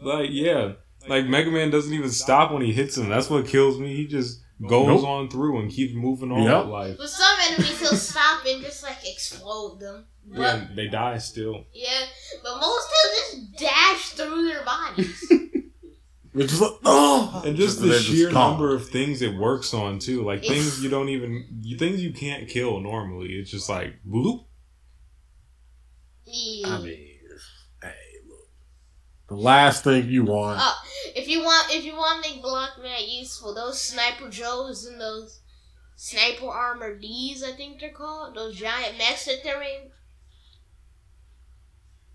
[0.00, 0.72] Like, yeah,
[1.08, 3.08] like Mega Man doesn't even stop when he hits him.
[3.08, 3.94] That's what kills me.
[3.96, 5.04] He just goes Nope.
[5.06, 6.64] on through and keeps moving on Yep.
[6.64, 6.96] with life.
[6.98, 10.06] But some enemies he'll stop and just like explode them.
[10.26, 11.64] But Yeah, they die still.
[11.72, 12.04] yeah,
[12.42, 15.32] but most he'll just dash through their bodies.
[16.34, 18.50] It's just like oh, And just they're the sheer gone.
[18.52, 22.00] number of things it works on too, like It's- things you don't even, you, things
[22.00, 23.30] you can't kill normally.
[23.30, 24.44] It's just like bloop.
[26.24, 26.68] Yeah.
[26.68, 27.07] I mean, hey, look,
[29.28, 30.58] the last thing you want.
[30.60, 30.76] Oh,
[31.14, 35.40] if you want, if you want to make Blockman useful, those Sniper Joes and those
[35.96, 39.90] Sniper Armor D's, I think they're called, those giant mechs that they're in.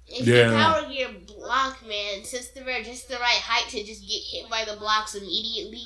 [0.06, 4.50] If you power gear Blockman, since they're just the right height to just get hit
[4.50, 5.84] by the blocks immediately,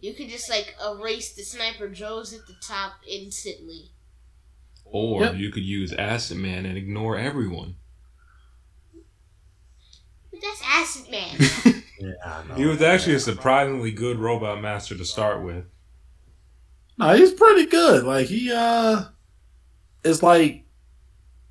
[0.00, 3.92] you could just like erase the Sniper Joes at the top instantly.
[4.84, 5.36] Or Yep.
[5.36, 7.76] you could use Acid Man and ignore everyone.
[10.36, 11.82] But that's Acid Man.
[11.98, 12.54] Yeah, I know.
[12.56, 15.64] He was actually a surprisingly good robot master to start with.
[16.98, 18.04] No, he's pretty good.
[18.04, 19.04] Like he uh
[20.04, 20.64] it's like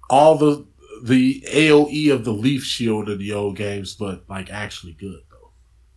[0.07, 0.67] all the
[1.03, 5.51] the AoE of the leaf shield in the old games, but like actually good though.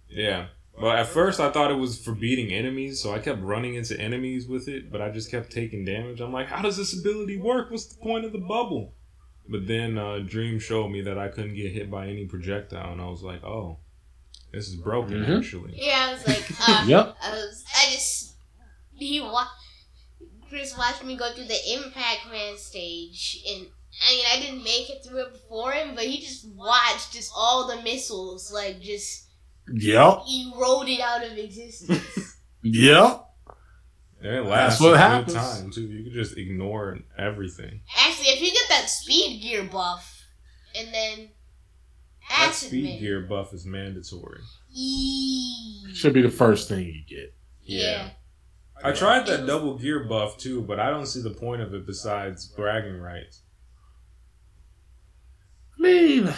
[0.09, 0.47] Yeah.
[0.81, 4.01] Well, at first I thought it was for beating enemies, so I kept running into
[4.01, 6.21] enemies with it, but I just kept taking damage.
[6.23, 7.71] I'm like, how does this ability work?
[7.71, 8.95] What's the point of the bubble?
[9.49, 13.01] But then uh, Dream showed me that I couldn't get hit by any projectile, and
[13.01, 13.79] I was like, oh,
[14.53, 15.39] this is broken, Mhm.
[15.39, 15.73] actually.
[15.75, 17.17] yeah, I was like, uh, Yep.
[17.23, 18.35] I was, I just,
[18.95, 19.47] he wa-
[20.49, 23.67] Chris watched me go through the Impact Man stage, and
[24.07, 27.33] I mean, I didn't make it through it before him, but he just watched just
[27.35, 29.25] all the missiles, like, just
[29.73, 30.23] Yep.
[30.55, 32.35] eroded out of existence.
[32.63, 33.25] Yep.
[34.21, 35.33] And it lasts what a happens.
[35.33, 35.83] good time, too.
[35.83, 37.83] You can just ignore everything.
[37.97, 40.27] Actually, if you get that speed gear buff,
[40.77, 41.31] and then
[42.29, 43.01] That Acid speed Man.
[43.01, 44.41] gear buff is mandatory.
[44.77, 45.87] Eee.
[45.95, 47.35] Should be the first thing you get.
[47.63, 48.11] Yeah.
[48.83, 51.85] I tried that double gear buff too, but I don't see the point of it
[51.87, 53.43] besides bragging rights.
[55.77, 56.35] I mean,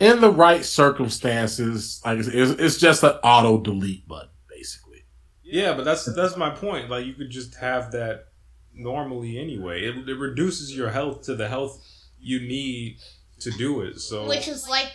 [0.00, 5.04] in the right circumstances, like it's, it's just an auto delete button, basically.
[5.44, 6.90] Yeah, but that's that's my point.
[6.90, 8.31] Like you could just have that
[8.74, 9.82] normally anyway.
[9.82, 11.84] It, it reduces your health to the health
[12.20, 12.98] you need
[13.40, 13.98] to do it.
[14.00, 14.92] So Which is like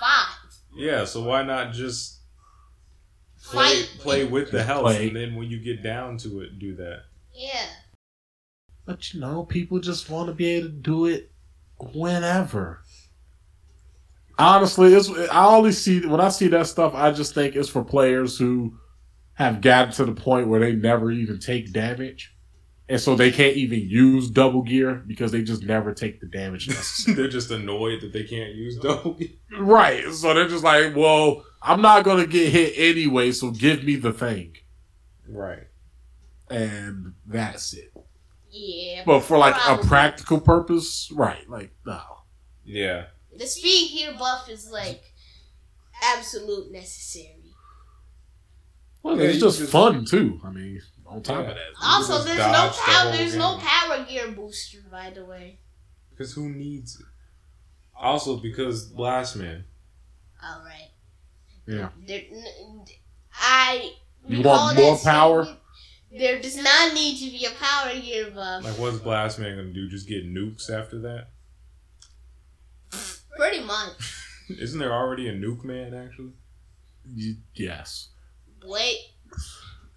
[0.00, 0.36] five.
[0.76, 2.20] yeah, so why not just
[3.44, 3.98] play Fight.
[4.00, 5.08] play with the health, Play.
[5.08, 7.02] and then when you get down to it, do that.
[7.34, 7.66] Yeah.
[8.84, 11.30] But you know, people just want to be able to do it
[11.94, 12.80] whenever.
[14.38, 17.84] Honestly, it's I only see when I see that stuff, I just think it's for
[17.84, 18.74] players who
[19.34, 22.34] have gotten to the point where they never even take damage.
[22.88, 26.68] And so they can't even use double gear because they just never take the damage
[26.68, 27.16] necessary.
[27.16, 29.14] They're just annoyed that they can't use double.
[29.14, 29.28] gear.
[29.58, 30.12] right.
[30.12, 34.12] So they're just like, well, I'm not gonna get hit anyway, so give me the
[34.12, 34.56] thing.
[35.28, 35.68] Right.
[36.50, 37.94] And that's it.
[38.50, 39.04] Yeah.
[39.06, 39.84] But for like Probably.
[39.84, 42.00] a practical purpose, right, like no.
[42.64, 43.04] Yeah.
[43.34, 45.02] The speed gear buff is like
[46.02, 47.54] absolute necessary.
[49.02, 50.40] Well, Yeah, it's just, just- fun too.
[50.44, 50.80] I mean,
[51.12, 51.50] on top Yeah.
[51.50, 52.94] of that, Also, there's no dodge the power.
[53.02, 55.58] whole There's no power gear booster, by the way.
[56.10, 57.06] Because who needs it?
[57.96, 59.64] Also, because Blast Man.
[60.42, 60.90] All right.
[61.66, 61.90] yeah.
[62.06, 62.84] There, n-
[63.34, 63.92] I.
[64.26, 65.44] You want more power?
[65.44, 65.62] statement.
[66.14, 68.64] There does not need to be a power gear buff.
[68.64, 69.88] Like, what's Blast Man gonna do?
[69.88, 71.28] Just get nukes after that?
[73.36, 74.24] Pretty much.
[74.50, 76.32] Isn't there already a nuke man actually?
[77.16, 78.08] Y- yes,
[78.64, 78.98] Wait,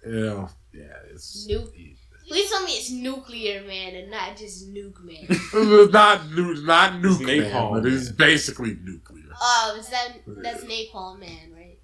[0.07, 0.83] yeah, yeah.
[1.11, 1.95] It's Nuke.
[2.27, 5.25] please tell me it's nuclear man and not just nuke man.
[5.29, 9.23] It's not nu- not It's nuke, man, but it's basically nuclear.
[9.39, 11.79] Oh, is that that's Napalm man, right?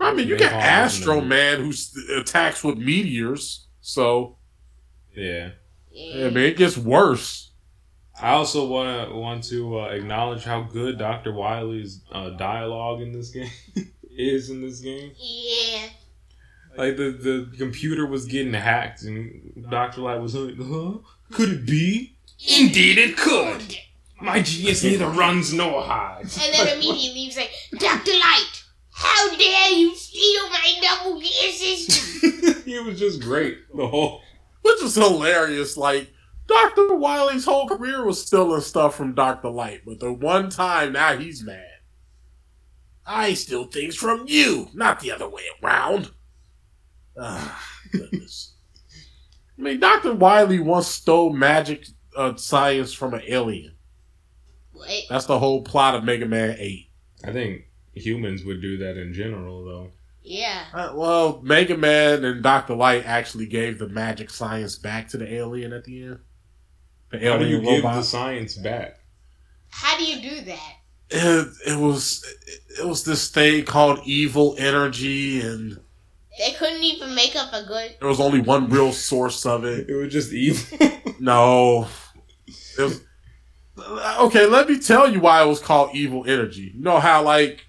[0.00, 1.28] I mean, you got Napalm Astro isn't?
[1.28, 4.36] Man who s- attacks with meteors, so
[5.14, 5.50] Yeah.
[5.92, 6.26] Yeah.
[6.26, 7.48] I mean, it gets worse.
[8.22, 11.32] I also want to want to uh, acknowledge how good Dr.
[11.32, 13.50] Wily's uh, dialogue in this game
[14.10, 15.12] is in this game.
[15.16, 15.88] Yeah.
[16.76, 20.02] Like the the computer was getting hacked, and Dr.
[20.02, 20.98] Light was like, "Huh?
[21.32, 22.16] Could it be?
[22.58, 23.76] Indeed, it could.
[24.20, 28.12] My genius neither runs nor hides." And then immediately he's like, Dr.
[28.12, 32.62] Light, how dare you steal my double gear system?
[32.64, 34.20] he was just great the whole.
[34.62, 35.76] Which is hilarious.
[35.76, 36.10] Like,
[36.46, 36.94] Dr.
[36.94, 39.48] Wily's whole career was stealing stuff from Dr.
[39.48, 41.64] Light, but the one time now he's mad.
[43.06, 46.10] I steal things from you, not the other way around.
[47.18, 48.54] Ah, goodness.
[49.58, 50.14] I mean, Dr.
[50.14, 53.74] Wily once stole magic uh, science from an alien.
[54.74, 56.88] Wait, That's the whole plot of Mega Man 8.
[57.24, 59.90] I think humans would do that in general, though.
[60.22, 60.64] yeah.
[60.72, 62.74] Uh, well, Mega Man and Dr.
[62.74, 66.18] Light actually gave the magic science back to the alien at the end.
[67.10, 69.00] The How do you alien give the science back?
[69.68, 70.72] How do you do that?
[71.10, 72.24] it, it was
[72.78, 75.80] it was this thing called evil energy and
[76.40, 77.96] They couldn't even make up a good.
[78.00, 80.78] there was only one real source of it It was just evil.
[81.20, 81.86] no
[82.78, 83.00] it was,
[84.20, 87.66] okay let me tell you why it was called evil energy you know how like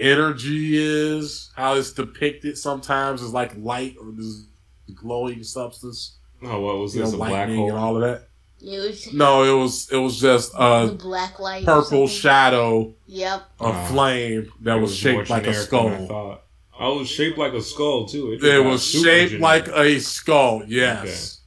[0.00, 4.44] energy is how it's depicted sometimes as like light or this
[4.94, 7.14] glowing substance oh, what was you know this?
[7.14, 7.68] a black hole?
[7.70, 8.28] and all of that
[8.60, 11.64] It was no it was it was just the a black light.
[11.64, 13.42] purple shadow Yep.
[13.60, 16.38] a flame that It was, shaped like a generic than
[16.74, 16.84] I skull thought.
[16.86, 18.36] Oh, it was shaped like a skull too.
[18.36, 19.40] just It was shaped generic.
[19.40, 20.62] like a skull.
[20.66, 21.40] Yes.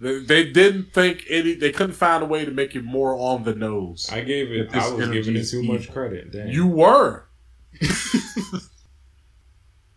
[0.00, 1.54] They, they didn't think any.
[1.54, 4.10] They couldn't find a way to make it more on the nose.
[4.12, 4.74] I gave it.
[4.74, 5.76] I was giving it too evil.
[5.76, 6.32] much credit.
[6.32, 6.48] Dang.
[6.48, 7.26] you were.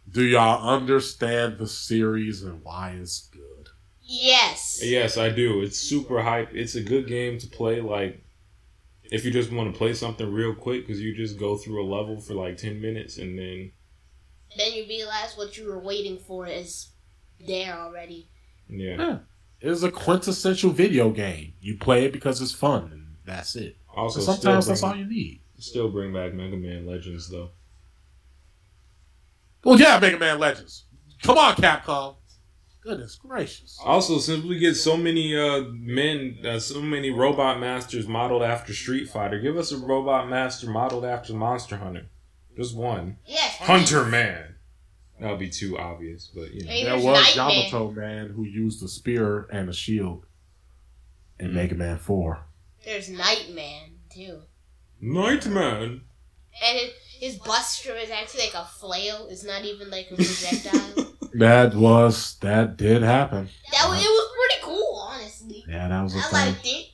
[0.10, 3.70] Do y'all understand the series and why it's good?
[4.02, 4.80] Yes.
[4.82, 5.62] Yes, I do.
[5.62, 6.54] It's super hype.
[6.54, 7.82] It's a good game to play.
[7.82, 8.24] Like,
[9.04, 11.88] if you just want to play something real quick, because you just go through a
[11.88, 13.72] level for like ten minutes and then
[14.58, 16.90] Then you realize what you were waiting for is
[17.46, 18.30] there already.
[18.70, 19.20] yeah.
[19.60, 21.54] It's a quintessential video game.
[21.62, 23.76] You play it because it's fun, and that's it.
[23.96, 25.42] Also, So sometimes still that's all you need.
[25.58, 27.50] still bring back Mega Man Legends though.
[29.64, 30.86] Well, yeah, Mega Man Legends.
[31.24, 32.16] Come on, Capcom.
[32.84, 33.78] Goodness gracious.
[33.84, 38.74] Also, since we get so many uh, men, uh, so many robot masters modeled after
[38.74, 42.06] Street Fighter, give us a robot master modeled after Monster Hunter.
[42.56, 43.18] Just one.
[43.26, 43.58] Yes.
[43.58, 44.47] Hunter Man.
[45.20, 46.72] That would be too obvious, but you know.
[46.72, 50.26] Hey, There was Yamato Man who used a spear and a shield
[51.40, 51.54] in Mhm.
[51.54, 52.44] Mega Man 4.
[52.86, 54.44] There's Knight Man too.
[55.02, 56.02] Knight Man.
[56.64, 59.28] And it, his Buster is actually like a flail.
[59.30, 61.06] It's not even like a projectile.
[61.34, 63.50] That was that did happen.
[63.72, 65.64] that was, it was pretty cool, honestly.
[65.68, 66.32] Yeah, that was a I thing.
[66.54, 66.86] liked it.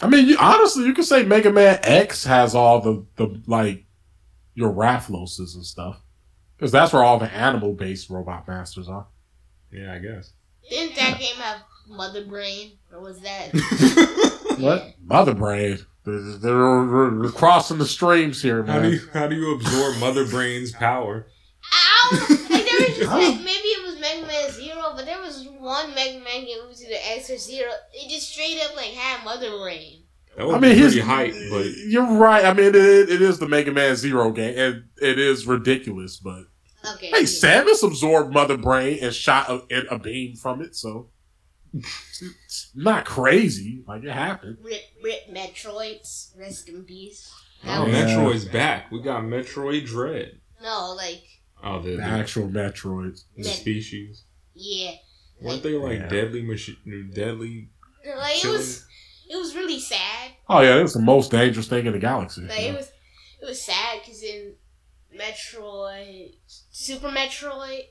[0.00, 3.84] I mean, you, honestly, you could say Mega Man X has all the the like
[4.54, 6.00] your Rathaloses and stuff,
[6.64, 9.06] because that's where all the animal based robot masters are.
[9.70, 10.32] Yeah, I guess.
[10.70, 13.50] Didn't that game have Mother Brain, or was that?
[14.58, 15.78] What Mother Brain?
[16.04, 18.92] They're, they're, they're crossing the streams here, How do man.
[18.92, 21.26] you how do you absorb Mother Brain's power?
[21.74, 22.10] Ow!
[22.50, 25.92] Like there was just like, maybe it was Mega Man Zero, but there was one
[25.94, 26.58] Mega Man game.
[26.62, 27.72] It was either X or Zero.
[27.92, 30.04] It just straight up like had Mother Brain.
[30.36, 32.44] That would I mean, be his pretty hype, but you're right.
[32.44, 36.16] I mean, it, it is the Mega Man Zero game, and it is ridiculous.
[36.18, 36.44] But
[36.94, 37.08] Okay.
[37.10, 37.22] hey.
[37.22, 41.08] Samus absorbed Mother Brain and shot a, a beam from it, so
[41.74, 43.82] it's not crazy.
[43.86, 44.58] Like it happened.
[44.62, 46.36] Rip, rip Metroids.
[46.38, 47.32] Rest in peace.
[47.66, 48.06] oh, Yeah.
[48.06, 48.90] Metroid's back.
[48.92, 50.40] We got Metroid Dread.
[50.62, 51.22] No, like
[51.62, 53.24] Oh, the, The the, actual Metroids.
[53.36, 54.24] the species.
[54.54, 54.92] yeah,
[55.40, 56.08] Weren't they like Yeah.
[56.08, 57.10] deadly machine?
[57.14, 57.70] Deadly.
[58.06, 58.84] like it was.
[59.30, 60.32] It was really sad.
[60.48, 62.42] Oh yeah, it's the most dangerous thing in the galaxy.
[62.42, 62.92] Like it was,
[63.40, 64.54] it was sad because in
[65.18, 66.34] Metroid,
[66.84, 67.86] Super Metroid,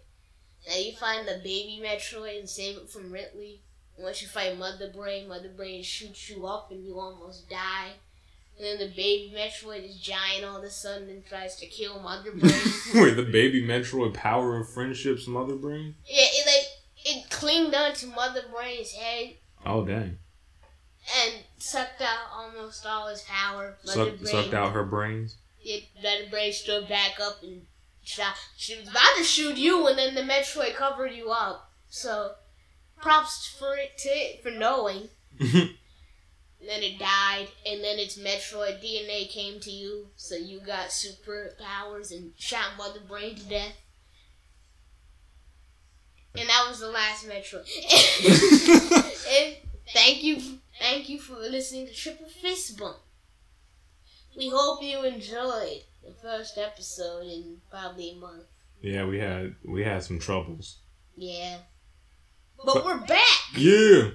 [0.67, 3.61] now you find the baby Metroid and save it from Ridley.
[3.95, 7.93] And once you fight Mother Brain, Mother Brain shoots you up and you almost die.
[8.55, 11.99] And then the baby Metroid is giant all of a sudden and tries to kill
[12.01, 12.53] Mother Brain.
[12.93, 15.95] Wait, the baby Metroid power of friendship's Mother Brain?
[16.07, 16.67] yeah, it like
[17.05, 19.33] it clinged onto Mother Brain's head
[19.65, 20.19] Oh dang!
[21.21, 23.75] and sucked out almost all his power.
[23.85, 25.37] Mother Sucked, Brain sucked out her brains.
[25.63, 27.63] it, Mother Brain stood back up and
[28.03, 28.35] shot.
[28.57, 31.71] She was about to shoot you, and then the Metroid covered you up.
[31.87, 32.33] So,
[33.01, 35.09] props for it to it for knowing.
[36.65, 42.11] Then it died, and then its Metroid DNA came to you, so you got superpowers
[42.11, 43.75] and shot Mother Brain to death.
[46.35, 47.67] And that was the last Metroid.
[49.39, 49.57] and
[49.93, 50.39] thank you,
[50.79, 52.97] thank you for listening to Triple Fist Bump.
[54.37, 58.43] We hope you enjoyed the first episode in probably a month.
[58.81, 60.79] yeah, we had we had some troubles.
[61.15, 61.57] Yeah.
[62.57, 63.39] But, But- we're back!
[63.57, 64.09] Yeah.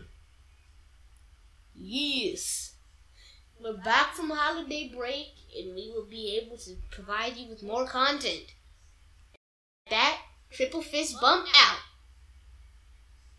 [1.74, 2.74] Yes.
[3.60, 7.86] We're back from holiday break and we will be able to provide you with more
[7.86, 8.54] content.
[9.90, 10.18] That
[10.50, 11.78] Triple Fist Bump out.